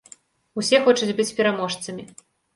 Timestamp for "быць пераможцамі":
1.21-2.09